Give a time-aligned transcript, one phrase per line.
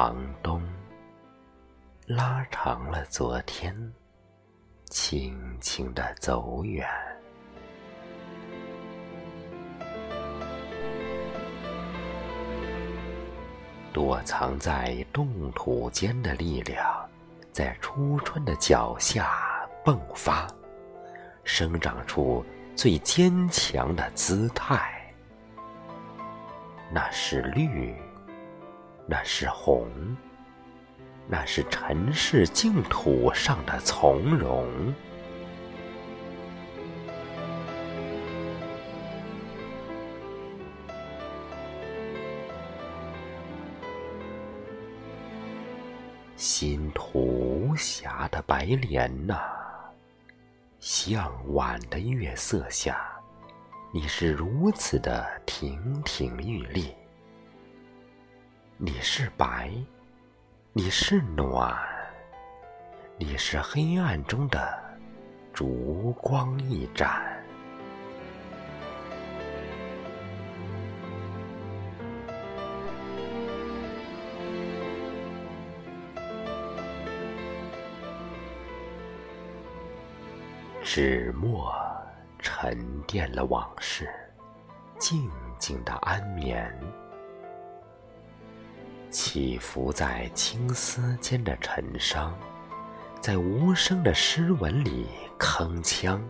[0.00, 0.62] 长冬，
[2.06, 3.74] 拉长了昨天，
[4.84, 6.86] 轻轻的走远。
[13.92, 16.80] 躲藏在冻土间的力量，
[17.50, 20.46] 在初春的脚下迸发，
[21.42, 22.44] 生长出
[22.76, 25.12] 最坚强的姿态。
[26.88, 27.92] 那是绿，
[29.10, 29.88] 那是红，
[31.26, 34.66] 那是尘世净土上的从容。
[46.36, 49.40] 新土无瑕的白莲呐，
[50.78, 53.00] 向晚的月色下，
[53.90, 56.94] 你是如此的亭亭玉立。
[58.80, 59.72] 你是白，
[60.72, 61.76] 你是暖，
[63.16, 64.78] 你是黑暗中的
[65.52, 67.20] 烛光一盏。
[80.84, 81.74] 纸墨
[82.38, 84.08] 沉淀了往事，
[85.00, 85.28] 静
[85.58, 86.72] 静的安眠。
[89.10, 92.36] 起伏在青丝间的尘伤，
[93.20, 95.06] 在无声的诗文里
[95.38, 96.20] 铿锵，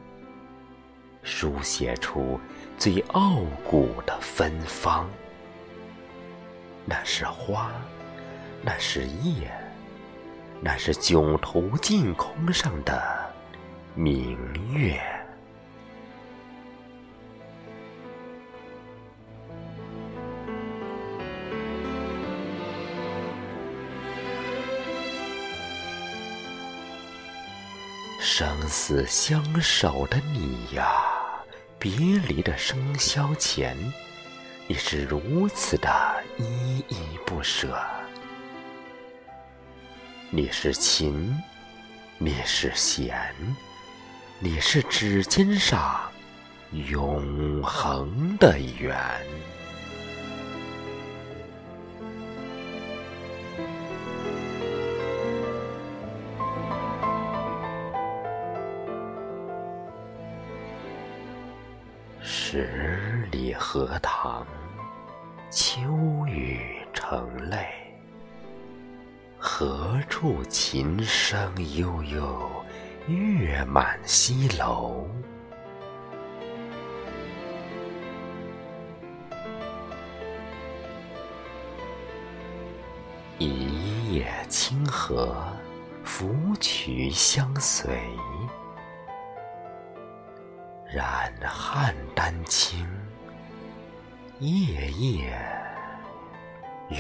[1.23, 2.39] 书写出
[2.77, 5.09] 最傲骨的芬芳。
[6.85, 7.71] 那是花，
[8.63, 9.51] 那是叶，
[10.61, 13.03] 那是囧途净空上的。
[13.95, 14.39] 明
[14.73, 15.01] 月，
[28.21, 30.93] 生死相守的你呀，
[31.79, 31.91] 别
[32.27, 33.77] 离的笙箫前，
[34.67, 35.89] 你是如此的
[36.37, 37.81] 依依不舍。
[40.31, 41.33] 你是琴，
[42.19, 43.33] 你是弦。
[44.41, 46.01] 你是指尖上
[46.73, 48.97] 永恒的缘，
[62.31, 64.47] 十里荷塘，
[65.51, 65.81] 秋
[66.27, 66.61] 雨
[66.93, 67.67] 成泪，
[69.39, 72.51] 何处琴声悠悠？
[73.07, 75.09] 月满西楼，
[83.39, 85.35] 一叶清荷，
[86.05, 86.27] 芙
[86.61, 87.99] 蕖相随，
[90.91, 92.89] 染汉丹青，
[94.39, 95.39] 夜夜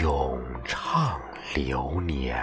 [0.02, 1.18] 咏唱
[1.54, 2.36] 流年。